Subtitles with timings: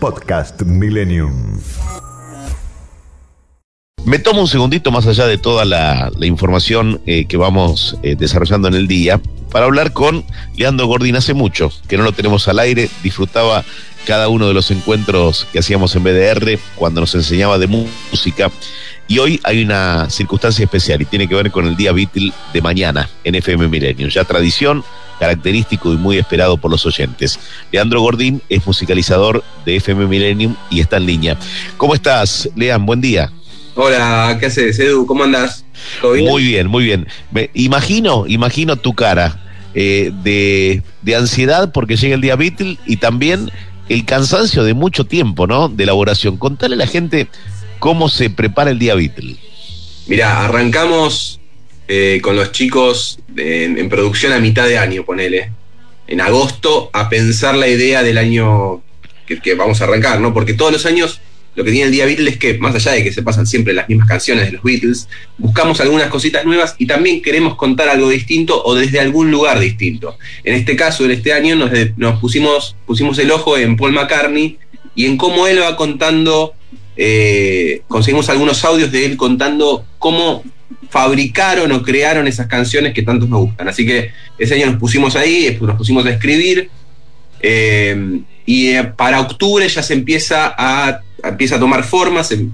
[0.00, 1.60] Podcast Millennium.
[4.06, 8.68] Me tomo un segundito más allá de toda la, información eh, que vamos eh, desarrollando
[8.68, 9.20] en el día
[9.52, 10.24] para hablar con
[10.56, 11.16] Leandro Gordín.
[11.16, 13.62] Hace mucho que no lo tenemos al aire, disfrutaba
[14.06, 18.50] cada uno de los encuentros que hacíamos en BDR cuando nos enseñaba de música.
[19.06, 22.62] Y hoy hay una circunstancia especial y tiene que ver con el día Beatle de
[22.62, 24.08] mañana en FM Millennium.
[24.08, 24.82] Ya tradición,
[25.20, 27.38] característico y muy esperado por los oyentes.
[27.70, 31.36] Leandro Gordín es musicalizador de FM Millennium y está en línea.
[31.76, 32.84] ¿Cómo estás, Lean?
[32.86, 33.30] Buen día.
[33.76, 35.06] Hola, ¿qué haces, Edu?
[35.06, 35.64] ¿Cómo andas?
[36.02, 37.06] Muy bien, muy bien.
[37.30, 39.38] Me imagino, imagino tu cara
[39.74, 43.50] eh, de, de ansiedad porque llega el día Beatle y también
[43.88, 45.68] el cansancio de mucho tiempo, ¿no?
[45.68, 46.38] De elaboración.
[46.38, 47.28] Contale a la gente
[47.78, 49.36] cómo se prepara el día Beatle.
[50.06, 51.39] Mira, arrancamos
[51.92, 55.50] eh, con los chicos en, producción a mitad de año, ponele.
[56.06, 58.80] En agosto, a pensar la idea del año
[59.26, 60.32] que, vamos a arrancar, ¿no?
[60.32, 61.20] Porque todos los años
[61.56, 63.72] lo que tiene el día Beatles es que, más allá de que se pasan siempre
[63.74, 68.08] las mismas canciones de los Beatles, buscamos algunas cositas nuevas y también queremos contar algo
[68.08, 70.16] distinto o desde algún lugar distinto.
[70.44, 74.58] En este caso, en este año, nos, nos pusimos, pusimos el ojo en Paul McCartney
[74.94, 76.54] y en cómo él va contando,
[76.96, 80.44] eh, conseguimos algunos audios de él contando cómo
[80.90, 83.68] fabricaron o crearon esas canciones que tantos nos gustan.
[83.68, 86.68] Así que ese año nos pusimos ahí, nos pusimos a escribir.
[87.40, 92.46] eh, y eh, para octubre ya se empieza a, empieza a tomar forma, se-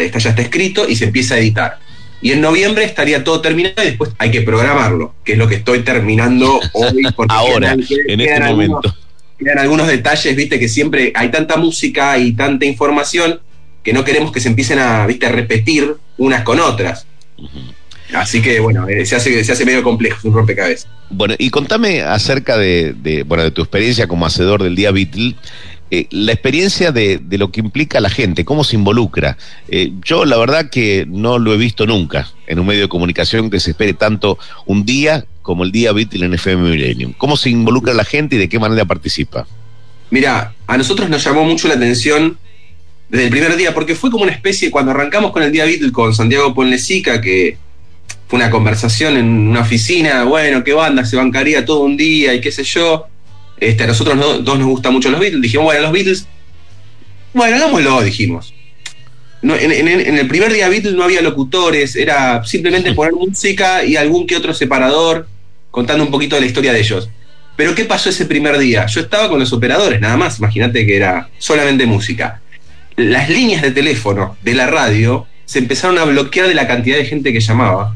[0.00, 1.78] está, ya está escrito y se empieza a editar.
[2.22, 5.56] Y en noviembre estaría todo terminado y después hay que programarlo, que es lo que
[5.56, 7.02] estoy terminando hoy.
[7.14, 8.96] Porque Ahora, en este quedan algunos- momento.
[9.38, 13.40] quedan algunos detalles, viste, que siempre hay tanta música y tanta información
[13.82, 17.06] que no queremos que se empiecen a, viste, a repetir unas con otras.
[18.14, 20.88] Así que bueno, eh, se hace, se hace medio complejo, es un rompecabezas.
[21.10, 25.36] Bueno, y contame acerca de, de, bueno, de tu experiencia como hacedor del día Beatle,
[25.90, 29.36] eh, la experiencia de, de lo que implica la gente, cómo se involucra.
[29.68, 33.50] Eh, yo la verdad que no lo he visto nunca en un medio de comunicación
[33.50, 37.12] que se espere tanto un día como el día Beatle en FM Millennium.
[37.18, 39.46] ¿Cómo se involucra la gente y de qué manera participa?
[40.10, 42.38] Mira, a nosotros nos llamó mucho la atención
[43.10, 45.92] desde el primer día, porque fue como una especie, cuando arrancamos con el día Beatle
[45.92, 47.58] con Santiago Ponlecica, que
[48.32, 52.40] fue una conversación en una oficina, bueno, qué banda, se bancaría todo un día y
[52.40, 53.04] qué sé yo.
[53.60, 56.26] Este, a nosotros no- dos nos gustan mucho los Beatles, dijimos, bueno, los Beatles,
[57.34, 58.54] bueno, hagámoslo, dijimos.
[59.42, 63.84] No, en, en- en el primer día Beatles no había locutores, era simplemente poner música
[63.84, 65.28] y algún que otro separador
[65.70, 67.10] contando un poquito de la historia de ellos.
[67.54, 68.86] Pero ¿qué pasó ese primer día?
[68.86, 72.40] Yo estaba con los operadores, nada más, imagínate que era solamente música.
[72.96, 77.04] Las líneas de teléfono de la radio se empezaron a bloquear de la cantidad de
[77.04, 77.94] gente que llamaba.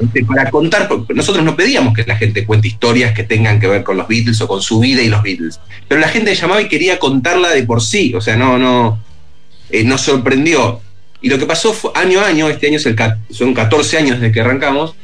[0.00, 3.66] Este, Para contar, porque nosotros no pedíamos que la gente cuente historias que tengan que
[3.66, 5.60] ver con los Beatles o con su vida y los Beatles.
[5.88, 8.14] Pero la gente llamaba y quería contarla de por sí.
[8.14, 8.98] O sea, no, no.
[9.70, 10.80] eh, nos sorprendió.
[11.22, 12.96] Y lo que pasó fue año a año, este año es el,
[13.30, 14.94] son 14 años desde que arrancamos,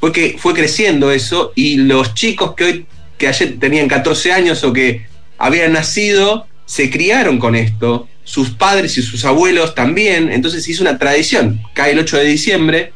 [0.00, 2.86] fue que fue creciendo eso y los chicos que hoy,
[3.18, 5.06] que ayer tenían 14 años o que
[5.36, 10.82] habían nacido, se criaron con esto, sus padres y sus abuelos también, entonces se hizo
[10.82, 12.92] una tradición, cae el 8 de diciembre,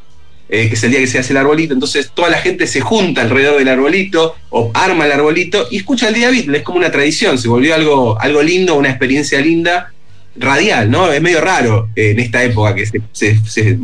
[0.55, 2.81] eh, que es el día que se hace el arbolito, entonces toda la gente se
[2.83, 6.77] junta alrededor del arbolito o arma el arbolito y escucha el día Beatle, es como
[6.77, 9.93] una tradición, se volvió algo, algo lindo, una experiencia linda,
[10.37, 11.11] radial, ¿no?
[11.11, 13.79] Es medio raro eh, en esta época que se, se- se-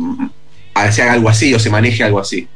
[0.75, 2.47] haga algo así o se maneje algo así.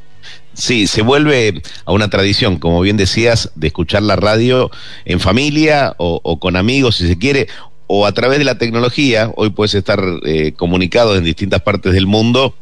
[0.54, 4.70] Sí, se vuelve a una tradición, como bien decías, de escuchar la radio
[5.04, 7.48] en familia o, o con amigos, si se quiere,
[7.88, 9.30] o a través de la tecnología.
[9.36, 12.54] Hoy puedes estar eh, comunicado en distintas partes del mundo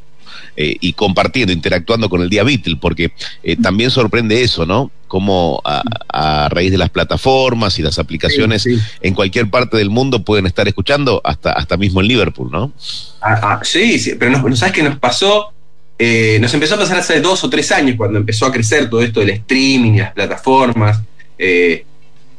[0.57, 3.13] eh, y compartiendo, interactuando con el día Beatle, porque
[3.43, 4.91] eh, también sorprende eso, ¿no?
[5.09, 8.83] Como a, a raíz de las plataformas y las aplicaciones Sí, sí.
[9.03, 12.73] en cualquier parte del mundo pueden estar escuchando, hasta, hasta mismo en Liverpool, ¿no?
[13.21, 15.53] Ah, ah, sí, sí, pero nos- ¿sabes qué nos pasó?
[15.99, 19.03] Eh, nos empezó a pasar hace dos o tres años cuando empezó a crecer todo
[19.03, 21.01] esto del streaming y las plataformas,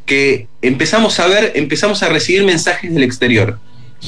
[0.05, 3.57] que empezamos a ver, empezamos a recibir mensajes del exterior,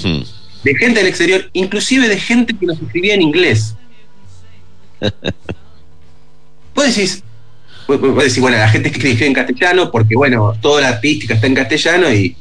[0.04, 0.24] Hmm.
[0.64, 3.76] de gente del exterior, inclusive de gente que nos escribía en inglés.
[6.74, 7.24] Vos decís,
[7.88, 11.34] vos- vos decís, bueno, la gente que escribe en castellano, porque bueno, toda la artística
[11.36, 12.36] está en castellano y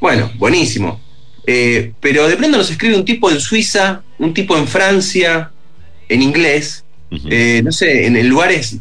[0.00, 1.00] Bueno, buenísimo.
[1.46, 5.50] Eh, pero de pronto nos escribe un tipo en Suiza, un tipo en Francia,
[6.08, 6.84] en inglés,
[7.30, 8.76] eh, no sé, en, lugares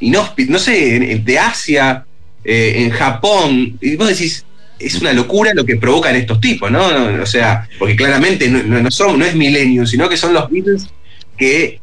[0.00, 2.04] inhóspitos, no sé, de Asia,
[2.44, 4.44] eh, en Japón, y vos decís,
[4.78, 6.86] es una locura lo que provocan estos tipos, ¿no?
[7.22, 10.86] o sea, porque claramente no, son, no es Millennium, sino que son los Beatles
[11.36, 11.80] que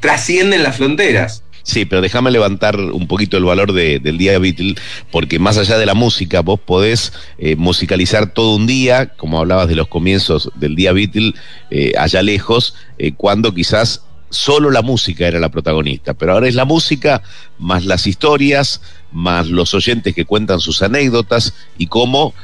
[0.00, 1.42] trascienden las fronteras.
[1.66, 4.76] Sí, pero déjame levantar un poquito el valor del día Beatle,
[5.10, 9.66] porque más allá de la música, vos podés eh, musicalizar todo un día, como hablabas
[9.66, 11.34] de los comienzos del día Beatle,
[11.70, 14.05] eh, allá lejos, eh, cuando quizás
[14.36, 17.22] solo la música era la protagonista, pero ahora es la música
[17.58, 18.80] más las historias,
[19.12, 22.34] más los oyentes que cuentan sus anécdotas y cómo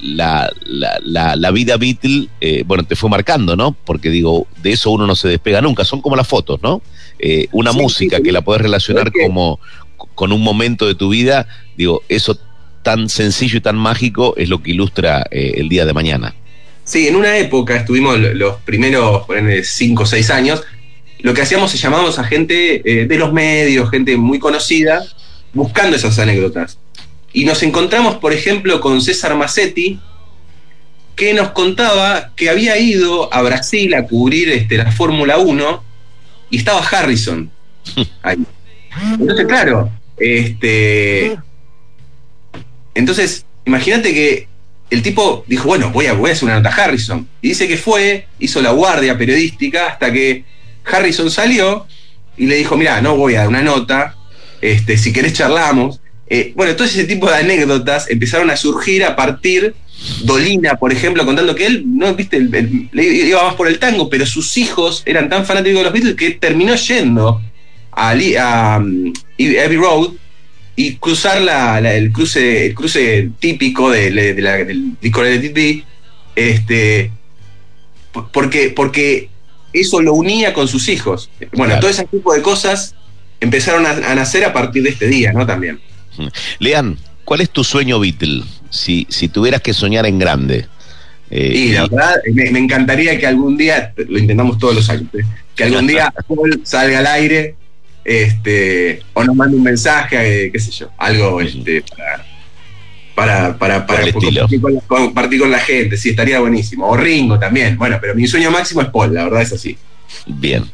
[0.00, 2.28] la, la, la, vida Beatle,
[2.66, 3.74] bueno, te fue marcando, ¿no?
[3.86, 6.82] Porque digo, de eso uno no se despega nunca, son como las fotos, ¿no?
[7.24, 9.60] Eh, una música que la puedes relacionar como
[10.16, 11.46] con un momento de tu vida,
[11.76, 12.36] digo, eso
[12.82, 16.34] tan sencillo y tan mágico es lo que ilustra eh, el día de mañana.
[16.82, 19.24] Sí, en una época estuvimos los primeros
[19.62, 20.64] cinco o seis años,
[21.22, 25.04] lo que hacíamos es llamábamos a gente eh, de los medios, gente muy conocida,
[25.52, 26.78] buscando esas anécdotas.
[27.32, 30.00] Y nos encontramos, por ejemplo, con César Massetti,
[31.14, 35.84] que nos contaba que había ido a Brasil a cubrir este, la Fórmula 1
[36.50, 37.50] y estaba Harrison
[38.22, 38.44] ahí.
[39.12, 41.38] Entonces, claro, este.
[42.94, 44.48] Entonces, imagínate que
[44.90, 47.26] el tipo dijo, bueno, voy a, voy a hacer una nota a Harrison.
[47.40, 50.44] Y dice que fue, hizo la guardia periodística hasta que
[50.84, 51.86] Harrison salió
[52.36, 54.16] y le dijo, mira, no voy a dar una nota,
[54.60, 56.00] este, si querés charlamos.
[56.28, 59.74] Eh, bueno, todo ese tipo de anécdotas empezaron a surgir a partir
[60.24, 62.38] Dolina, por ejemplo, contando que él, no, viste,
[62.92, 66.30] iba más por el tango, pero sus hijos eran tan fanáticos de los Beatles que
[66.32, 67.40] terminó yendo
[67.92, 70.12] a, a, um, Abbey Road
[70.74, 71.42] y cruzar
[71.84, 75.84] el, cruce, el cruce típico de, del disco de Titi,
[76.34, 77.12] este,
[78.32, 79.28] porque, porque
[79.72, 81.30] eso lo unía con sus hijos.
[81.52, 82.94] Bueno, todo ese tipo de cosas
[83.40, 85.46] empezaron a, a nacer a partir de este día, ¿no?
[85.46, 85.80] También.
[86.58, 88.44] Lean, ¿cuál es tu sueño Beatle?
[88.72, 90.66] si, si tuvieras que soñar en grande.
[91.30, 95.24] Eh, y la verdad, me, encantaría que algún día, lo intentamos todos los años, ¿eh?
[95.54, 97.54] que algún día Paul salga al aire
[98.04, 102.26] este, o nos mande un mensaje, eh, qué sé yo, algo este, para,
[103.14, 103.86] para, para,
[104.86, 106.88] compartir, con la, gente, sí, estaría buenísimo.
[106.88, 109.76] O Ringo también, bueno, pero mi sueño máximo es Paul, la verdad es así.
[110.26, 110.64] Bien.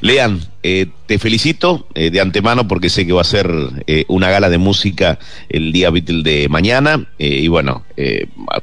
[0.00, 3.50] Lean, eh, te felicito eh, de antemano porque sé que va a ser
[3.86, 5.18] eh, una gala de música
[5.48, 7.06] el día Beatle de mañana.
[7.18, 7.84] y bueno,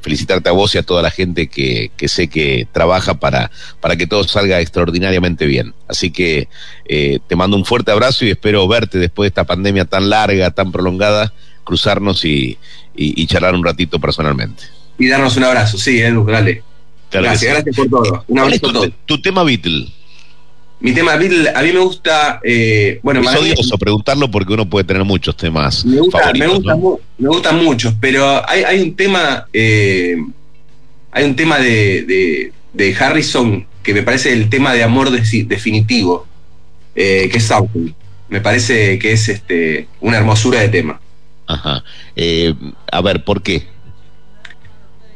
[0.02, 3.50] felicitarte a vos y a toda la gente que, que sé que trabaja para,
[3.80, 5.74] para que todo salga extraordinariamente bien.
[5.88, 6.48] Así que
[6.88, 10.72] te mando un fuerte abrazo y espero verte después de esta pandemia tan larga, tan
[10.72, 11.32] prolongada,
[11.64, 12.58] cruzarnos y,
[12.94, 14.64] y, charlar un ratito personalmente.
[14.98, 16.62] Y darnos un abrazo, sí, Edu, dale.
[17.10, 18.24] Gracias, gracias por todo.
[18.28, 19.88] Un abrazo tu, tu tema Beatle?
[20.82, 22.40] Mi tema Beatle, a mí me gusta.
[22.42, 25.84] Eh, bueno, es odioso preguntarlo porque uno puede tener muchos temas.
[25.84, 26.64] Me, gusta, favoritos,
[27.18, 29.46] me, gustan muchos, pero hay, hay un tema.
[29.52, 30.16] Eh,
[31.12, 36.26] hay un tema de, de, Harrison que me parece el tema de amor definitivo,
[36.96, 37.94] eh, que es Southern.
[38.28, 41.00] Me parece que es este una hermosura de tema.
[41.46, 41.84] Ajá.
[42.16, 42.54] Eh,
[42.90, 43.66] a ver, ¿por qué?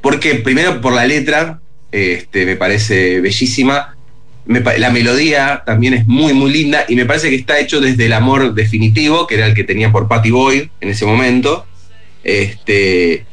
[0.03, 3.97] Porque primero por la letra, este, me parece bellísima
[4.47, 8.13] la melodía también es muy, muy linda y me parece que está hecho desde el
[8.13, 11.67] amor definitivo, que era el que tenía por Patty Boyd en ese momento.
[12.23, 13.27] Este,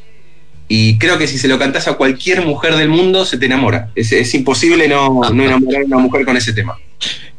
[0.67, 3.91] y creo que si se lo cantas a cualquier mujer del mundo, se te enamora.
[3.95, 6.77] Es, imposible no, no, enamorar a una mujer con ese tema.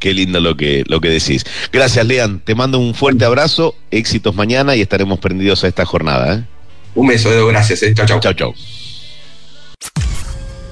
[0.05, 1.43] Qué lindo lo que, lo que decís.
[1.73, 2.39] Gracias, Lean.
[2.39, 6.35] Te mando un fuerte abrazo, éxitos mañana y estaremos prendidos a esta jornada.
[6.35, 6.43] ¿eh?
[6.93, 7.47] Un beso, Edo.
[7.47, 7.81] Gracias.
[7.81, 7.91] ¿eh?
[7.95, 8.19] Chao, chao.
[8.19, 8.53] Chao, chao.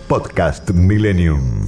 [0.07, 1.67] Podcast Millennium.